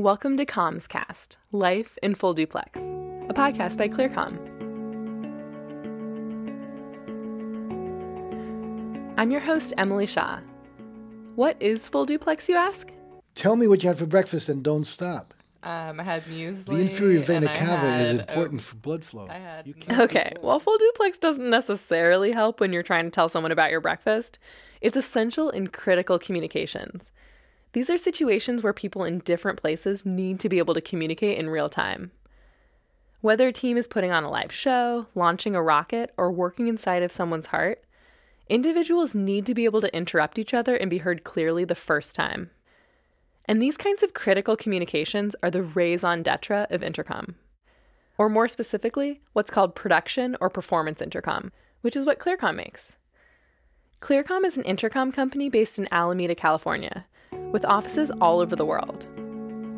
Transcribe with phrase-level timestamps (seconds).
[0.00, 2.70] Welcome to Commscast, Life in Full Duplex,
[3.28, 4.38] a podcast by Clearcom.
[9.18, 10.40] I'm your host, Emily Shaw.
[11.34, 12.90] What is Full Duplex, you ask?
[13.34, 15.34] Tell me what you had for breakfast and don't stop.
[15.62, 16.64] Um, I had muesli.
[16.64, 19.26] The inferior vena cava is important for blood flow.
[19.28, 23.52] I had okay, well, full duplex doesn't necessarily help when you're trying to tell someone
[23.52, 24.38] about your breakfast.
[24.80, 27.10] It's essential in critical communications.
[27.72, 31.50] These are situations where people in different places need to be able to communicate in
[31.50, 32.10] real time.
[33.20, 37.02] Whether a team is putting on a live show, launching a rocket, or working inside
[37.02, 37.84] of someone's heart,
[38.48, 42.16] individuals need to be able to interrupt each other and be heard clearly the first
[42.16, 42.50] time.
[43.44, 47.36] And these kinds of critical communications are the raison d'etre of intercom.
[48.18, 51.52] Or more specifically, what's called production or performance intercom,
[51.82, 52.92] which is what Clearcom makes.
[54.00, 57.06] Clearcom is an intercom company based in Alameda, California,
[57.52, 59.06] with offices all over the world.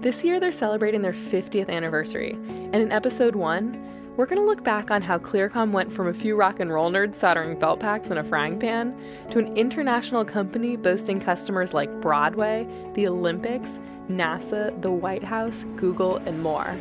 [0.03, 4.63] This year, they're celebrating their 50th anniversary, and in episode 1, we're going to look
[4.63, 8.11] back on how Clearcom went from a few rock and roll nerds soldering belt packs
[8.11, 8.95] in a frying pan
[9.31, 13.71] to an international company boasting customers like Broadway, the Olympics,
[14.11, 16.77] NASA, the White House, Google, and more.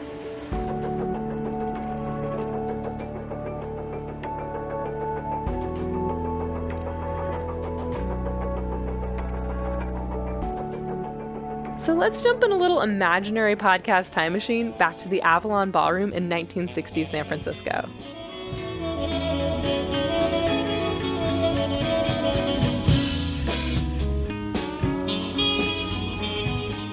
[11.81, 16.13] So let's jump in a little imaginary podcast time machine back to the Avalon Ballroom
[16.13, 17.89] in 1960 San Francisco.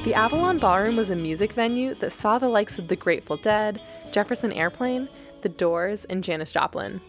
[0.05, 3.83] The Avalon Ballroom was a music venue that saw the likes of the Grateful Dead,
[4.11, 5.11] Jefferson Airplane,
[5.43, 7.03] The Doors, and Janis Joplin.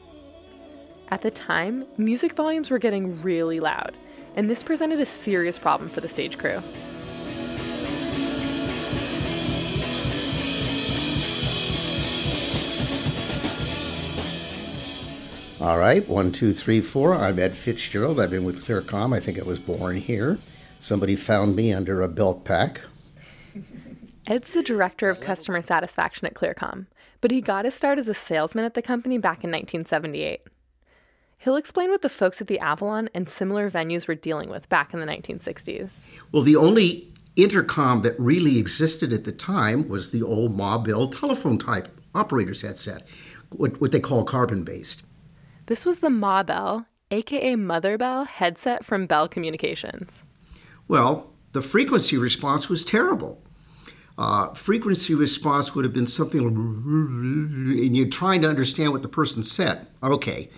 [1.08, 3.96] At the time, music volumes were getting really loud,
[4.36, 6.62] and this presented a serious problem for the stage crew.
[15.62, 17.14] All right, one, two, three, four.
[17.14, 18.18] I'm Ed Fitzgerald.
[18.18, 19.14] I've been with Clearcom.
[19.14, 20.40] I think I was born here.
[20.80, 22.80] Somebody found me under a belt pack.
[24.26, 26.86] Ed's the director of customer satisfaction at Clearcom,
[27.20, 30.44] but he got his start as a salesman at the company back in 1978.
[31.40, 34.94] He'll explain what the folks at the Avalon and similar venues were dealing with back
[34.94, 35.92] in the 1960s.
[36.32, 41.10] Well, the only intercom that really existed at the time was the old Ma Bell
[41.10, 43.06] telephone type operator's headset,
[43.50, 45.04] what, what they call carbon based.
[45.70, 50.24] This was the Ma Bell, aka Mother Bell, headset from Bell Communications.
[50.88, 53.40] Well, the frequency response was terrible.
[54.18, 59.44] Uh, frequency response would have been something, and you're trying to understand what the person
[59.44, 59.86] said.
[60.02, 60.50] Okay,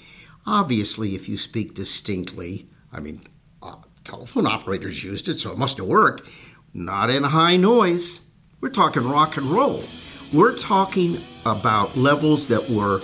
[0.45, 3.19] obviously, if you speak distinctly, I mean,
[3.61, 6.25] uh, telephone operators used it, so it must have worked.
[6.73, 8.21] Not in high noise.
[8.61, 9.83] We're talking rock and roll.
[10.31, 13.01] We're talking about levels that were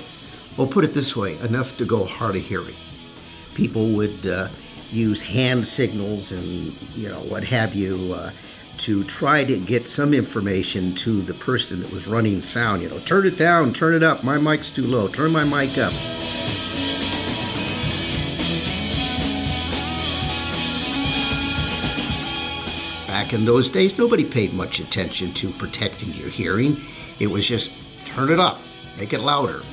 [0.57, 2.75] well, put it this way enough to go hard of hearing.
[3.53, 4.47] People would uh,
[4.91, 6.45] use hand signals and,
[6.95, 8.13] you know, what have you.
[8.13, 8.31] Uh,
[8.78, 12.81] to try to get some information to the person that was running sound.
[12.81, 15.78] You know, turn it down, turn it up, my mic's too low, turn my mic
[15.78, 15.94] up.
[23.07, 26.78] Back in those days, nobody paid much attention to protecting your hearing.
[27.19, 27.72] It was just
[28.06, 28.59] turn it up,
[28.97, 29.63] make it louder.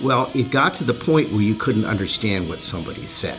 [0.00, 3.38] Well, it got to the point where you couldn't understand what somebody said.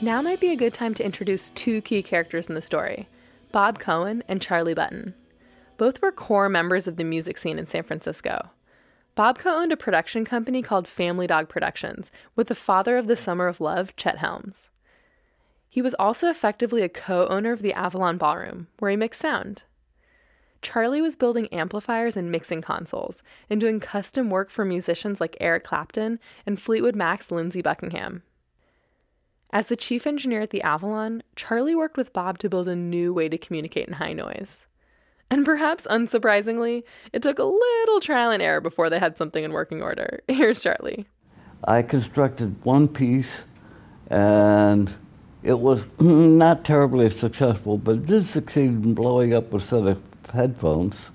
[0.00, 3.08] Now might be a good time to introduce two key characters in the story
[3.52, 5.14] Bob Cohen and Charlie Butten.
[5.76, 8.50] Both were core members of the music scene in San Francisco.
[9.14, 13.16] Bob co owned a production company called Family Dog Productions with the father of the
[13.16, 14.70] Summer of Love, Chet Helms.
[15.68, 19.64] He was also effectively a co owner of the Avalon Ballroom, where he mixed sound.
[20.62, 25.64] Charlie was building amplifiers and mixing consoles and doing custom work for musicians like Eric
[25.64, 28.22] Clapton and Fleetwood Mac's Lindsey Buckingham.
[29.50, 33.12] As the chief engineer at the Avalon, Charlie worked with Bob to build a new
[33.12, 34.64] way to communicate in high noise.
[35.32, 39.52] And perhaps unsurprisingly, it took a little trial and error before they had something in
[39.52, 40.20] working order.
[40.28, 41.06] Here's Charlie.
[41.64, 43.30] I constructed one piece
[44.08, 44.92] and
[45.42, 50.02] it was not terribly successful, but it did succeed in blowing up a set of
[50.34, 51.08] headphones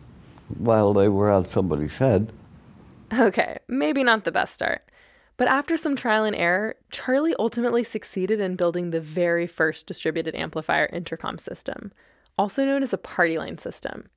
[0.58, 2.34] while they were on somebody's head.
[3.14, 4.82] Okay, maybe not the best start.
[5.38, 10.34] But after some trial and error, Charlie ultimately succeeded in building the very first distributed
[10.34, 11.92] amplifier intercom system,
[12.38, 14.10] also known as a party line system.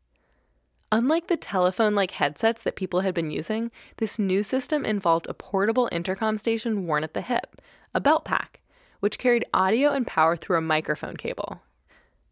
[0.92, 5.34] Unlike the telephone like headsets that people had been using, this new system involved a
[5.34, 7.62] portable intercom station worn at the hip,
[7.94, 8.60] a belt pack,
[8.98, 11.62] which carried audio and power through a microphone cable.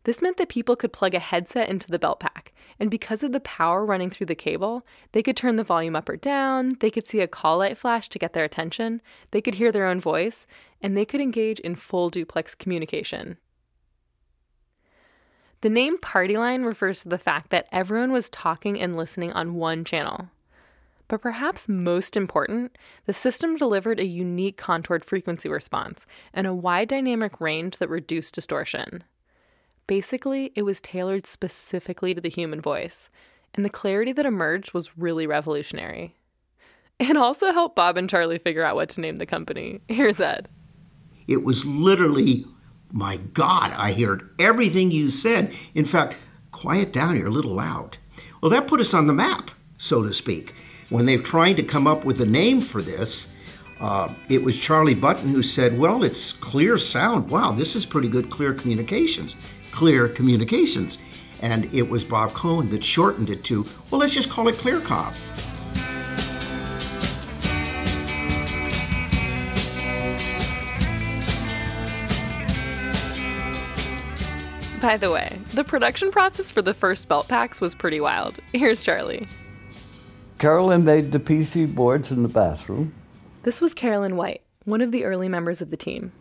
[0.05, 3.33] This meant that people could plug a headset into the belt pack, and because of
[3.33, 6.91] the power running through the cable, they could turn the volume up or down, they
[6.91, 10.01] could see a call light flash to get their attention, they could hear their own
[10.01, 10.47] voice,
[10.81, 13.37] and they could engage in full duplex communication.
[15.61, 19.55] The name Party Line refers to the fact that everyone was talking and listening on
[19.55, 20.29] one channel.
[21.09, 22.77] But perhaps most important,
[23.07, 28.35] the system delivered a unique contoured frequency response and a wide dynamic range that reduced
[28.35, 29.03] distortion.
[29.87, 33.09] Basically, it was tailored specifically to the human voice,
[33.55, 36.15] and the clarity that emerged was really revolutionary.
[37.01, 39.81] It also helped Bob and Charlie figure out what to name the company.
[39.89, 40.49] Here's Ed.
[41.27, 42.45] It was literally,
[42.93, 45.55] my God, I heard everything you said.
[45.75, 46.17] In fact,
[46.53, 47.99] quiet down, you're a little loud.
[48.41, 50.55] Well, that put us on the map, so to speak.
[50.89, 53.29] When they were trying to come up with a name for this,
[53.81, 57.31] uh, it was Charlie Butten who said, Well, it's clear sound.
[57.31, 59.37] Wow, this is pretty good clear communications
[59.79, 60.99] clear communications.
[61.41, 65.15] And it was Bob Cohen that shortened it to, well, let's just call it ClearCom.
[74.89, 78.39] By the way, the production process for the first belt packs was pretty wild.
[78.55, 79.29] Here's Charlie.
[80.39, 82.95] Carolyn made the PC boards in the bathroom.
[83.43, 86.13] This was Carolyn White, one of the early members of the team.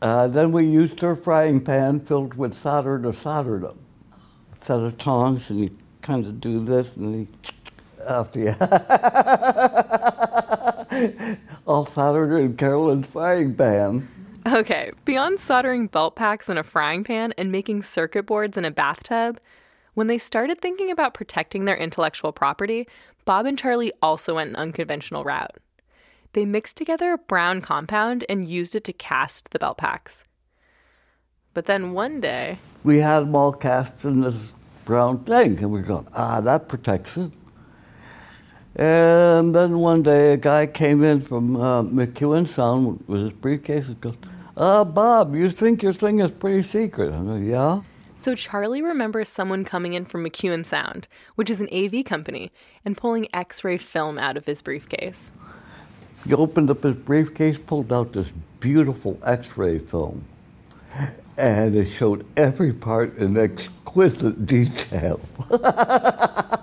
[0.00, 3.80] Uh, then we used her frying pan filled with solder to solder them.
[4.60, 7.28] Set of tongs, and you kind of do this, and you
[8.06, 8.54] after you
[11.66, 14.06] all soldered in Carolyn's frying pan.
[14.52, 18.70] Okay, beyond soldering belt packs in a frying pan and making circuit boards in a
[18.70, 19.38] bathtub,
[19.94, 22.88] when they started thinking about protecting their intellectual property,
[23.26, 25.58] Bob and Charlie also went an unconventional route
[26.32, 30.24] they mixed together a brown compound and used it to cast the belt packs.
[31.54, 32.58] But then one day.
[32.84, 34.36] We had them all cast in this
[34.84, 37.32] brown thing, and we go, ah, that protects it.
[38.76, 43.88] And then one day a guy came in from uh, McCune Sound with his briefcase
[43.88, 44.14] and goes,
[44.56, 47.12] Ah, Bob, you think your thing is pretty secret?
[47.12, 47.80] I go, yeah.
[48.14, 52.52] So Charlie remembers someone coming in from McCune Sound, which is an AV company,
[52.84, 55.30] and pulling X ray film out of his briefcase.
[56.26, 58.28] He opened up his briefcase, pulled out this
[58.60, 60.24] beautiful x ray film,
[61.38, 65.20] and it showed every part in exquisite detail.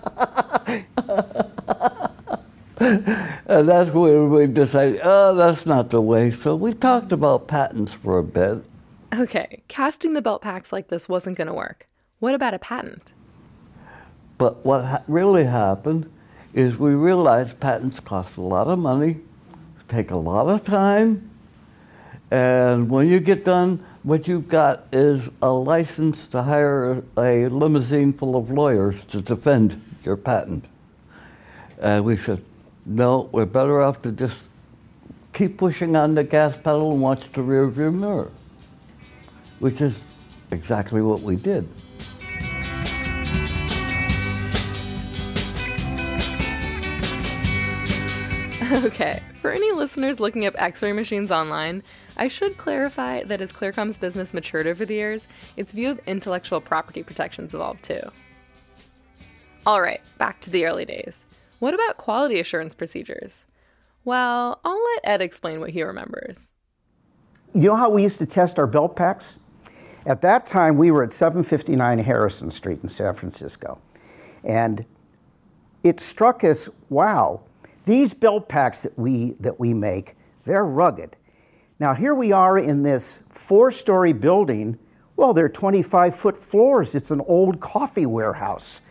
[3.48, 6.32] and that's when we decided, oh, that's not the way.
[6.32, 8.64] So we talked about patents for a bit.
[9.16, 11.88] Okay, casting the belt packs like this wasn't going to work.
[12.20, 13.14] What about a patent?
[14.38, 16.12] But what ha- really happened
[16.54, 19.22] is we realized patents cost a lot of money
[19.88, 21.30] take a lot of time,
[22.30, 28.14] and when you get done, what you've got is a license to hire a limousine
[28.14, 30.66] full of lawyers to defend your patent.
[31.80, 32.44] And we said,
[32.88, 34.44] no, we're better off to just
[35.34, 38.32] keep pushing on the gas pedal and watch the rearview mirror,
[39.60, 39.94] which is
[40.52, 41.68] exactly what we did.
[48.84, 51.84] Okay, for any listeners looking up x ray machines online,
[52.18, 56.60] I should clarify that as ClearCom's business matured over the years, its view of intellectual
[56.60, 58.02] property protections evolved too.
[59.66, 61.24] Alright, back to the early days.
[61.60, 63.46] What about quality assurance procedures?
[64.06, 66.52] Well, I'll let Ed explain what he remembers.
[67.54, 69.38] You know how we used to test our belt packs?
[70.06, 73.80] At that time, we were at 759 Harrison Street in San Francisco.
[74.44, 74.86] And
[75.84, 77.42] it struck us wow,
[77.86, 81.16] these belt packs that we, that we make, they're rugged.
[81.80, 84.78] Now, here we are in this four story building.
[85.16, 86.96] Well, they're 25 foot floors.
[86.96, 88.82] It's an old coffee warehouse.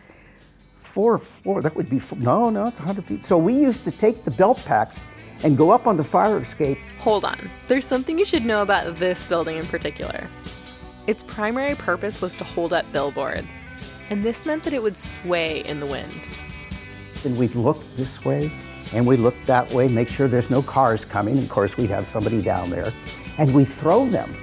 [0.87, 3.23] Four floor, that would be, no, no, it's 100 feet.
[3.23, 5.03] So we used to take the belt packs
[5.43, 6.79] and go up on the fire escape.
[6.99, 7.37] Hold on.
[7.67, 10.27] There's something you should know about this building in particular.
[11.05, 13.47] Its primary purpose was to hold up billboards,
[14.09, 16.11] and this meant that it would sway in the wind.
[17.23, 18.51] And we'd look this way
[18.93, 21.37] and we look that way, make sure there's no cars coming.
[21.37, 22.93] Of course, we'd have somebody down there,
[23.37, 24.33] and we throw them.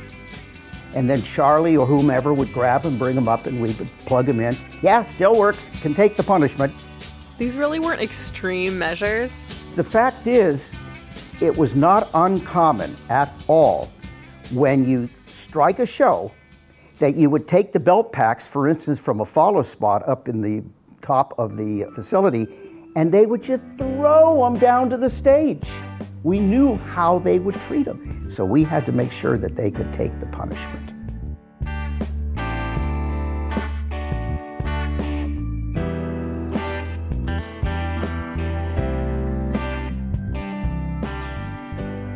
[0.95, 4.27] And then Charlie or whomever would grab them, bring them up, and we would plug
[4.27, 4.57] them in.
[4.81, 6.73] Yeah, still works, can take the punishment.
[7.37, 9.33] These really weren't extreme measures.
[9.75, 10.71] The fact is,
[11.41, 13.91] it was not uncommon at all
[14.53, 16.31] when you strike a show
[17.01, 20.41] that you would take the belt packs, for instance, from a follow spot up in
[20.41, 20.63] the
[21.03, 22.47] top of the facility,
[22.95, 25.69] and they would just throw them down to the stage.
[26.25, 29.71] We knew how they would treat them, so we had to make sure that they
[29.71, 30.89] could take the punishment.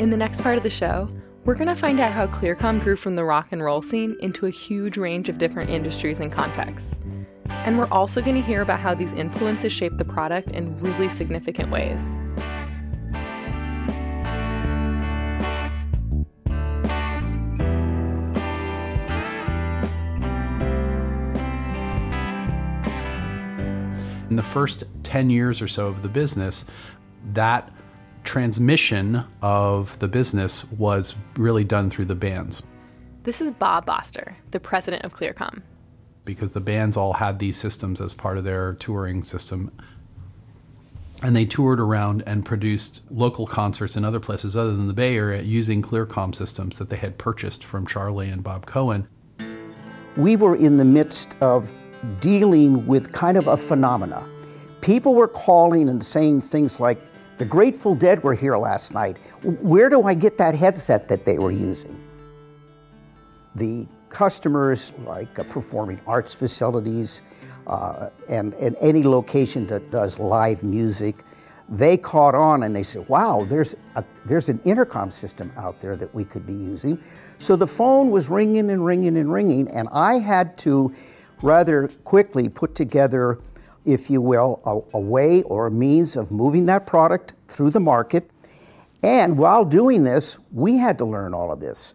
[0.00, 1.10] In the next part of the show,
[1.44, 4.46] we're going to find out how Clearcom grew from the rock and roll scene into
[4.46, 6.94] a huge range of different industries and contexts.
[7.50, 11.10] And we're also going to hear about how these influences shape the product in really
[11.10, 12.00] significant ways.
[24.58, 26.64] First 10 years or so of the business,
[27.32, 27.70] that
[28.24, 32.64] transmission of the business was really done through the bands.
[33.22, 35.62] This is Bob Boster, the president of Clearcom.
[36.24, 39.70] Because the bands all had these systems as part of their touring system.
[41.22, 45.14] And they toured around and produced local concerts in other places other than the Bay
[45.14, 49.06] Area using Clearcom systems that they had purchased from Charlie and Bob Cohen.
[50.16, 51.72] We were in the midst of
[52.20, 54.24] dealing with kind of a phenomena.
[54.88, 56.99] People were calling and saying things like,
[57.37, 59.18] the Grateful Dead were here last night.
[59.42, 61.95] Where do I get that headset that they were using?
[63.54, 67.21] The customers, like uh, performing arts facilities
[67.66, 71.16] uh, and, and any location that does live music,
[71.68, 75.97] they caught on and they said, wow, there's, a, there's an intercom system out there
[75.97, 76.99] that we could be using.
[77.37, 80.95] So the phone was ringing and ringing and ringing, and I had to
[81.42, 83.38] rather quickly put together
[83.88, 87.80] if you will, a, a, way or a means of moving that product through the
[87.80, 88.30] market.
[89.02, 91.95] And while doing this, we had to learn all of this.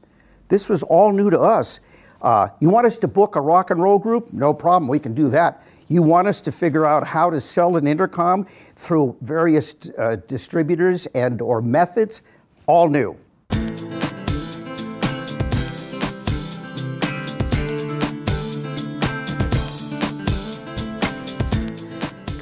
[0.50, 1.80] This was all new to us.
[2.20, 4.34] Uh, you want us to book a rock and roll group?
[4.34, 5.62] No problem, we can do that.
[5.88, 11.06] You want us to figure out how to sell an intercom through various uh, distributors
[11.08, 12.24] and or methods?
[12.66, 13.18] All new.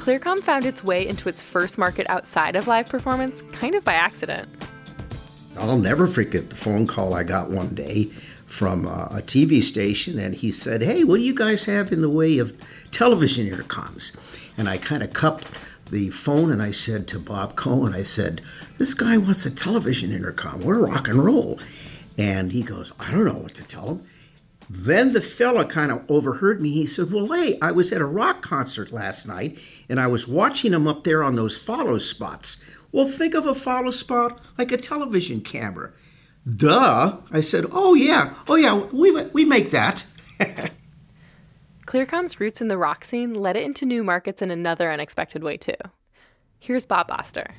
[0.02, 3.92] Clearcom found its way into its first market outside of live performance kind of by
[3.92, 4.48] accident.
[5.56, 8.06] I'll never forget the phone call I got one day
[8.44, 12.00] from uh, a TV station, and he said, Hey, what do you guys have in
[12.00, 12.52] the way of
[12.90, 14.16] television intercoms?
[14.58, 15.46] And I kind of cupped
[15.88, 18.42] the phone and I said to Bob Cohen, I said,
[18.78, 20.62] This guy wants a television intercom.
[20.62, 21.60] We're rock and roll.
[22.18, 24.06] And he goes, I don't know what to tell him.
[24.74, 26.70] Then the fella kind of overheard me.
[26.70, 30.26] He said, Well, hey, I was at a rock concert last night and I was
[30.26, 32.64] watching them up there on those follow spots.
[32.90, 35.92] Well, think of a follow spot like a television camera.
[36.48, 37.18] Duh.
[37.30, 38.32] I said, Oh, yeah.
[38.48, 40.06] Oh, yeah, we, we make that.
[41.86, 45.58] Clearcom's roots in the rock scene led it into new markets in another unexpected way,
[45.58, 45.74] too.
[46.58, 47.56] Here's Bob Boster.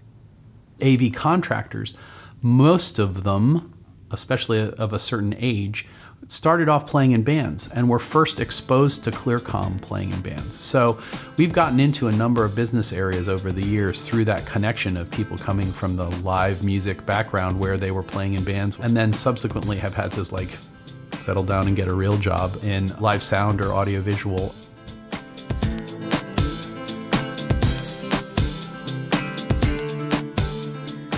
[0.82, 1.94] AV contractors,
[2.42, 3.72] most of them,
[4.10, 5.88] especially of a certain age,
[6.28, 10.60] started off playing in bands and were first exposed to Clearcom playing in bands.
[10.60, 11.00] So
[11.38, 15.10] we've gotten into a number of business areas over the years through that connection of
[15.12, 19.14] people coming from the live music background where they were playing in bands and then
[19.14, 20.50] subsequently have had to like
[21.22, 24.54] settle down and get a real job in live sound or audiovisual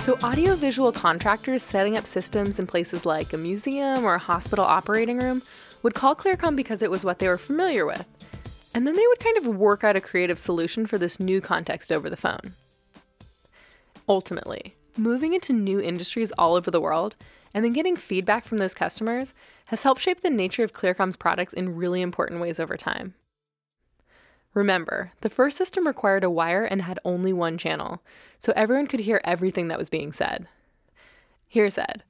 [0.06, 5.18] So, audiovisual contractors setting up systems in places like a museum or a hospital operating
[5.18, 5.42] room
[5.82, 8.06] would call Clearcom because it was what they were familiar with.
[8.72, 11.90] And then they would kind of work out a creative solution for this new context
[11.90, 12.54] over the phone.
[14.08, 17.16] Ultimately, moving into new industries all over the world
[17.52, 19.34] and then getting feedback from those customers
[19.64, 23.14] has helped shape the nature of Clearcom's products in really important ways over time.
[24.56, 28.02] Remember, the first system required a wire and had only one channel,
[28.38, 30.48] so everyone could hear everything that was being said.
[31.46, 32.02] Here's Ed.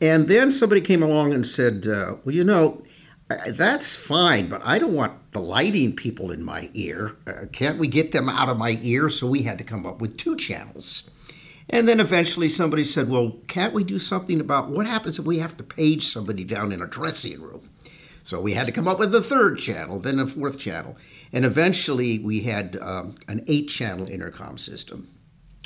[0.00, 2.82] And then somebody came along and said, uh, Well, you know,
[3.46, 7.14] that's fine, but I don't want the lighting people in my ear.
[7.24, 9.08] Uh, can't we get them out of my ear?
[9.08, 11.08] So we had to come up with two channels.
[11.70, 15.38] And then eventually somebody said, Well, can't we do something about what happens if we
[15.38, 17.70] have to page somebody down in a dressing room?
[18.24, 20.96] So we had to come up with a third channel, then a fourth channel.
[21.30, 25.08] And eventually we had um, an eight channel intercom system.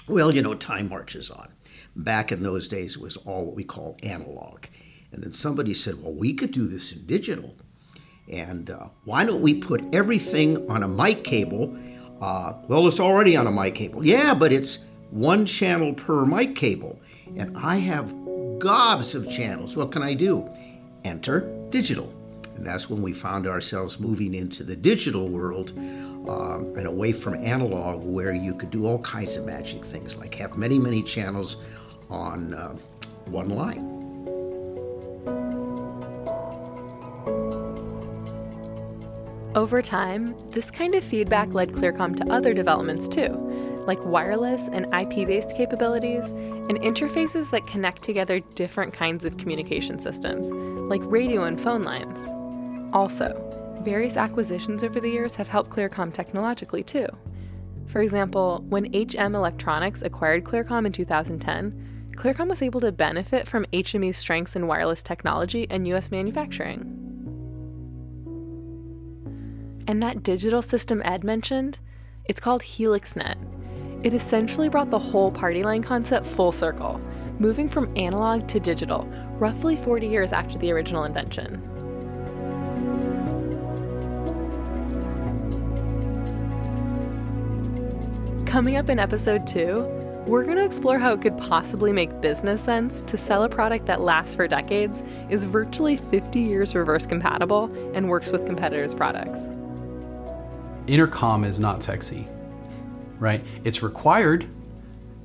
[0.08, 1.52] Well, you know, time marches on.
[1.94, 4.64] Back in those days, it was all what we call analog.
[5.12, 7.54] And then somebody said, well, we could do this in digital.
[8.28, 11.78] And uh, why don't we put everything on a mic cable?
[12.20, 14.04] Uh, well, it's already on a mic cable.
[14.04, 17.00] Yeah, but it's one channel per mic cable.
[17.36, 18.12] And I have
[18.58, 19.76] gobs of channels.
[19.76, 20.48] What can I do?
[21.04, 22.17] Enter digital.
[22.58, 25.72] And that's when we found ourselves moving into the digital world
[26.28, 30.34] um, and away from analog, where you could do all kinds of magic things, like
[30.34, 31.58] have many, many channels
[32.10, 32.76] on uh,
[33.26, 33.94] one line.
[39.54, 43.28] Over time, this kind of feedback led ClearCom to other developments too,
[43.86, 50.00] like wireless and IP based capabilities, and interfaces that connect together different kinds of communication
[50.00, 50.50] systems,
[50.90, 52.26] like radio and phone lines.
[52.92, 53.44] Also,
[53.82, 57.06] various acquisitions over the years have helped ClearCom technologically too.
[57.86, 63.64] For example, when HM Electronics acquired ClearCom in 2010, ClearCom was able to benefit from
[63.72, 66.80] HME's strengths in wireless technology and US manufacturing.
[69.86, 71.78] And that digital system Ed mentioned,
[72.26, 73.36] it's called HelixNet.
[74.04, 77.00] It essentially brought the whole party line concept full circle,
[77.38, 79.04] moving from analog to digital,
[79.38, 81.62] roughly 40 years after the original invention.
[88.48, 92.62] Coming up in episode 2, we're going to explore how it could possibly make business
[92.62, 97.70] sense to sell a product that lasts for decades, is virtually 50 years reverse compatible,
[97.94, 99.40] and works with competitors' products
[100.88, 102.26] intercom is not sexy,
[103.18, 103.44] right?
[103.62, 104.48] It's required,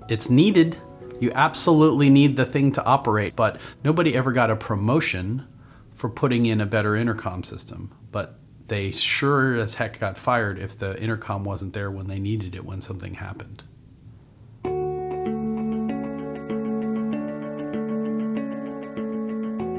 [0.09, 0.77] it's needed.
[1.19, 5.47] You absolutely need the thing to operate, but nobody ever got a promotion
[5.95, 7.91] for putting in a better intercom system.
[8.11, 12.55] But they sure as heck got fired if the intercom wasn't there when they needed
[12.55, 13.63] it when something happened.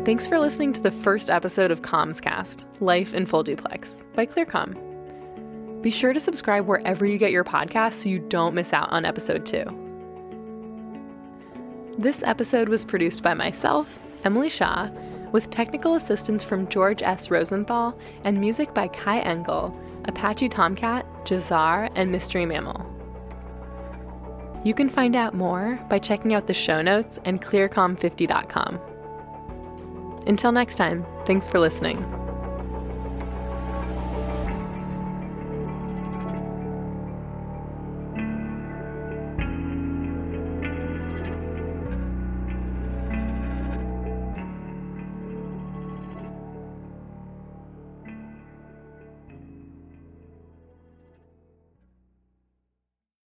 [0.05, 5.81] Thanks for listening to the first episode of Commscast Life in Full Duplex by Clearcom.
[5.81, 9.07] Be sure to subscribe wherever you get your podcasts so you don't miss out on
[9.07, 9.65] episode two.
[11.97, 14.91] This episode was produced by myself, Emily Shaw,
[15.35, 17.29] with technical assistance from George S.
[17.29, 22.89] Rosenthal and music by Kai Engel, Apache Tomcat, Jazar, and Mystery Mammal.
[24.63, 28.81] You can find out more by checking out the show notes and clearcom50.com.
[30.29, 32.24] Until next time, thanks for listening.